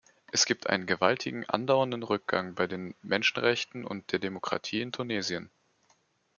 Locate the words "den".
2.65-2.95